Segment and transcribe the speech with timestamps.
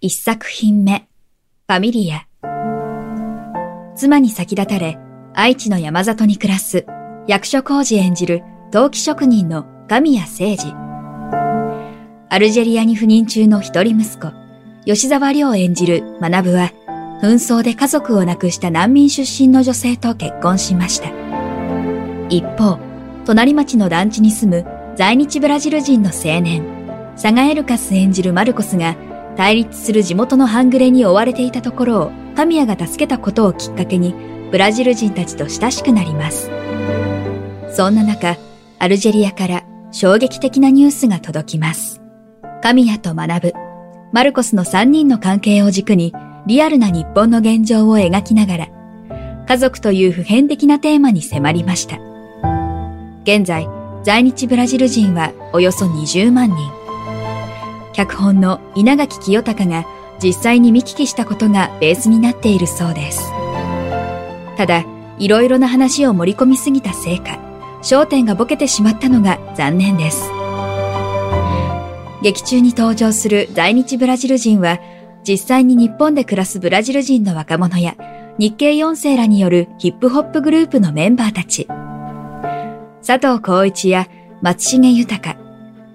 [0.00, 1.08] 一作品目、
[1.66, 2.24] ファミリア。
[3.96, 4.96] 妻に先立たれ、
[5.34, 6.86] 愛知の山里に暮らす
[7.26, 10.72] 役所広司演じる陶器職人の神谷誠司。
[12.30, 14.32] アルジェリアに赴任中の一人息子、
[14.84, 16.70] 吉沢亮演じる学は、
[17.20, 21.08] 紛争で家族を亡くした難民出身の女性と結婚しました。
[22.28, 22.78] 一方、
[23.26, 26.62] 隣町の団地に住む在日ブラジル人の青年、
[27.16, 28.94] サガエルカス演じるマルコスが
[29.38, 34.12] 対立する地元の半グレに追われていたところを神谷が助けたことをきっかけに
[34.50, 36.50] ブラジル人たちと親しくなります。
[37.70, 38.36] そんな中、
[38.80, 42.00] アルジェリアから衝撃的なニュースが届きます。
[42.62, 43.52] 神谷と学ぶ、
[44.10, 46.12] マルコスの3人の関係を軸に
[46.46, 48.68] リアルな日本の現状を描きながら、
[49.46, 52.00] 家族という普遍的なテーマに迫りました。
[53.22, 53.68] 現在、
[54.02, 56.77] 在日ブラジル人はおよそ20万人。
[57.98, 59.84] 脚本の稲垣清隆が
[60.22, 63.28] 実際に見聞きしたことがベースになっているそうです。
[64.56, 64.84] ただ、
[65.18, 67.40] いろいろな話を盛り込みすぎたせいか、
[67.82, 70.30] 焦点がボケてしまったのが残念です。
[72.22, 74.78] 劇中に登場する在日ブラジル人は、
[75.26, 77.96] 実際に日本で暮らすブラジル人の若者や
[78.38, 81.66] 日系4世らによるヒップホップグループのメンバーたち。
[83.04, 84.06] 佐藤浩一や
[84.40, 85.36] 松重豊、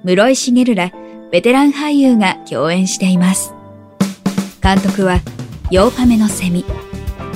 [0.03, 0.91] 室井茂ら
[1.33, 3.55] ベテラン俳優が共演しています。
[4.61, 5.19] 監督は、
[5.71, 6.63] ヨーパメのセミ、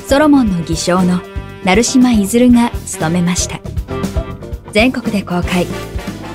[0.08, 1.20] ソロモンの偽証の
[1.64, 3.60] 成島いずるが務めました。
[4.72, 5.66] 全国で公開。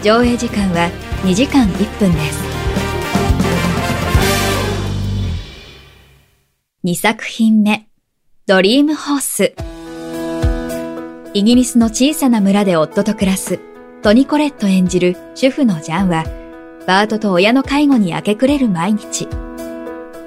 [0.03, 0.91] 上映時間は
[1.23, 2.43] 2時間1分です。
[6.83, 7.87] 2作品目、
[8.49, 9.55] ドリームホース。
[11.33, 13.61] イギリスの小さな村で夫と暮らす
[14.03, 16.42] トニコレット演じる主婦のジャンは、
[16.87, 19.29] バートと親の介護に明け暮れる毎日。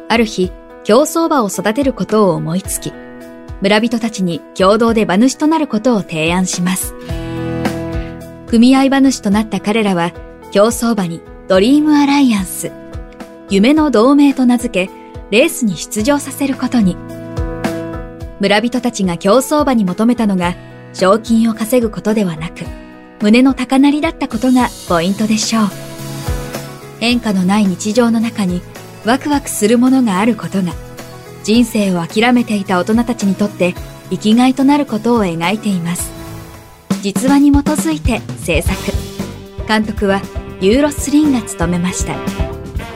[0.07, 0.51] ある日、
[0.83, 2.93] 競走馬を育てることを思いつき、
[3.61, 6.94] 村人たちに共同で馬主となることを提案します。
[8.47, 10.11] 組合馬主となった彼らは、
[10.51, 12.71] 競走馬にドリームアライアンス、
[13.49, 14.91] 夢の同盟と名付け、
[15.31, 16.95] レースに出場させることに。
[18.39, 20.55] 村人たちが競走馬に求めたのが、
[20.94, 22.63] 賞金を稼ぐことではなく、
[23.21, 25.94] 胸の高鳴りだったことがポイントでしょう。
[27.05, 28.63] 変化のない日常の中に
[29.05, 30.73] ワクワクするものがあることが、
[31.43, 33.75] 人生を諦めていた大人たちにとって
[34.09, 36.11] 生きがいとなることを描いています。
[37.03, 38.75] 実話に基づいて制作。
[39.67, 40.19] 監督は
[40.59, 42.15] ユーロスリンが務めました。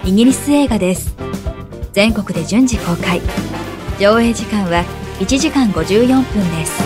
[0.04, 1.16] イギリス映画です。
[1.94, 3.22] 全国で順次公開。
[4.00, 4.84] 上映時間は
[5.20, 6.84] 1時間54分です。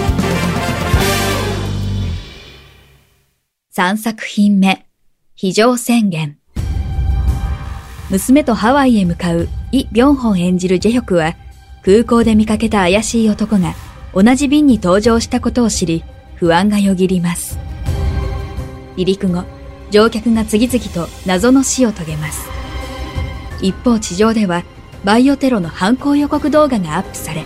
[3.77, 4.85] 3作品目、
[5.35, 6.42] 非常宣言。
[8.13, 11.35] 娘とハワイへ向かうイ・ビョンホン演じるジェヒョクは、
[11.83, 13.73] 空港で見かけた怪しい男が
[14.13, 16.03] 同じ便に搭乗したことを知り、
[16.35, 17.57] 不安がよぎります。
[18.93, 19.45] 離陸後、
[19.89, 22.47] 乗客が次々と謎の死を遂げます。
[23.63, 24.63] 一方地上では、
[25.03, 27.43] バイオテロの犯行予告動画がアップされ、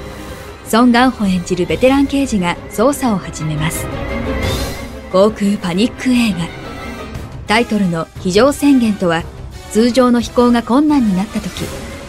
[0.66, 3.88] ソン・ガンホ演じるベテラン刑事が捜査を始めます。
[5.13, 6.39] 航空パニック映画。
[7.47, 9.23] タイトルの非常宣言とは、
[9.77, 11.63] 通常の飛行が困難になった時、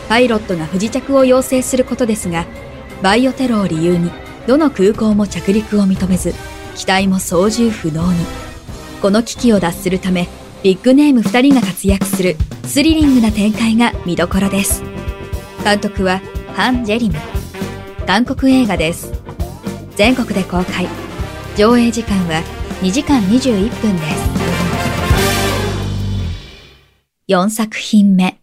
[0.09, 2.47] パイロットが不時着を要請することですが、
[3.03, 4.11] バイオテロを理由に、
[4.47, 6.33] どの空港も着陸を認めず、
[6.77, 8.25] 機体も操縦不能に。
[9.03, 10.29] この危機を脱するため、
[10.63, 14.83] ビッグネーム2人が活躍するスリリングな展開が見どころです。
[15.63, 16.23] 監督は
[16.55, 17.17] ハン・ジェリム。
[18.07, 19.13] 韓国映画です。
[19.95, 20.89] 全国で公開。
[21.55, 22.43] 上映時間は
[22.81, 24.38] 2時間21分です。
[27.31, 28.39] 4作品目、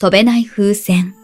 [0.00, 1.14] 飛べない風船。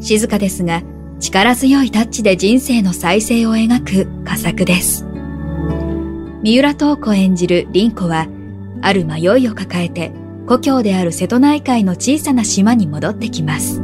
[0.00, 0.82] 静かですが、
[1.20, 5.06] 力強いタッチで人生の再生を描く佳作です。
[6.42, 8.26] 三浦透子演じる凛子は、
[8.82, 10.10] ある迷いを抱えて、
[10.48, 13.80] 故郷である瀬戸内海の小さな島に戻ってきます。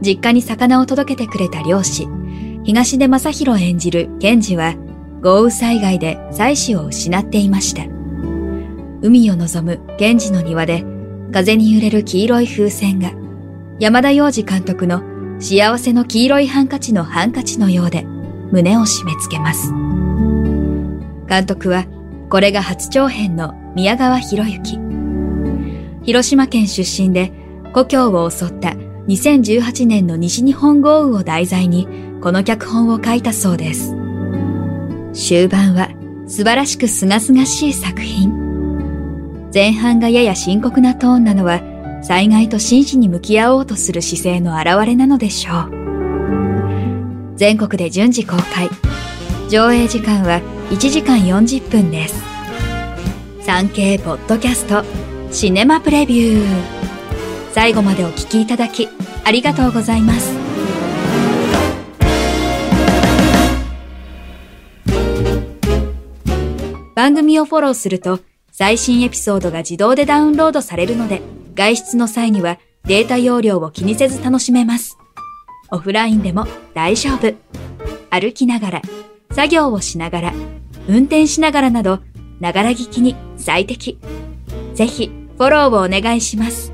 [0.00, 2.06] 実家に魚を届けてくれた漁師、
[2.62, 4.76] 東出正宏演じる賢治は、
[5.20, 7.95] 豪雨災害で妻子を失っていました。
[9.02, 10.84] 海を望む源氏の庭で
[11.32, 13.12] 風に揺れる黄色い風船が
[13.78, 15.02] 山田洋次監督の
[15.38, 18.04] 幸せの黄色いハンカチのハンカチのようで
[18.50, 19.72] 胸を締め付けます。
[21.28, 21.84] 監督は
[22.30, 24.78] これが初長編の宮川博之。
[26.04, 27.32] 広島県出身で
[27.74, 28.70] 故郷を襲った
[29.08, 31.86] 2018年の西日本豪雨を題材に
[32.22, 33.94] この脚本を書いたそうです。
[35.12, 35.90] 終盤は
[36.26, 38.45] 素晴らしく清々しい作品。
[39.56, 41.62] 前半がやや深刻なトーンなのは
[42.02, 47.36] 災害と真摯に向き合おうとする姿勢の表れなのでしょう。
[47.36, 48.68] 全国で順次公開。
[49.48, 52.22] 上映時間は1時間40分です。
[53.40, 54.84] 産経ポッドキャスト
[55.32, 56.46] シネマプレビュー。
[57.52, 58.90] 最後までお聞きいただき
[59.24, 60.34] ありがとうございます。
[66.94, 68.20] 番組をフォローすると
[68.58, 71.20] 最新エピソードが自動でダウンロードされるので
[71.54, 74.96] 外出の際にはデータ容量を気にせず楽しめます。
[75.70, 77.34] オフラインでも大丈夫。
[78.08, 78.82] 歩きながら、
[79.32, 80.34] 作業をしながら、
[80.88, 81.98] 運転しながらなど、
[82.40, 83.98] ながら聞きに最適。
[84.72, 86.72] ぜひ、フォローをお願いします。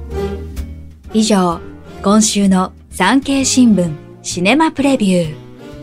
[1.12, 1.58] 以上、
[2.04, 3.92] 今週の産経新聞
[4.22, 5.34] シネマプレビュー。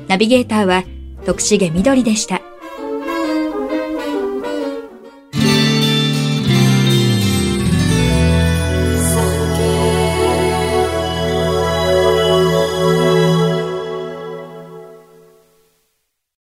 [0.07, 0.85] ナビゲーターは
[1.25, 2.48] 徳重みどりでした。